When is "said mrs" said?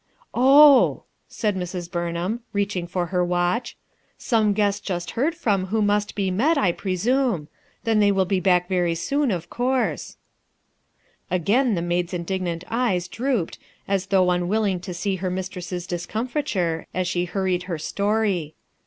1.27-1.91